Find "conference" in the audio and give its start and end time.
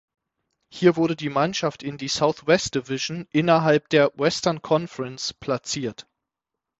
4.63-5.31